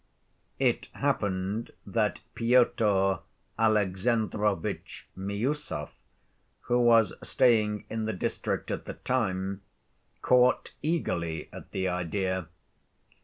It 0.57 0.87
happened 0.93 1.73
that 1.85 2.21
Pyotr 2.33 3.19
Alexandrovitch 3.59 5.05
Miüsov, 5.15 5.89
who 6.61 6.79
was 6.79 7.13
staying 7.21 7.85
in 7.87 8.05
the 8.05 8.13
district 8.13 8.71
at 8.71 8.85
the 8.85 8.95
time, 8.95 9.61
caught 10.23 10.73
eagerly 10.81 11.49
at 11.53 11.69
the 11.69 11.87
idea. 11.87 12.47